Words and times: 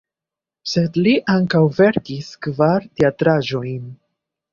Sed 0.69 0.95
li 1.07 1.11
ankaŭ 1.33 1.61
verkis 1.79 2.31
kvar 2.47 2.87
teatraĵojn. 3.03 3.85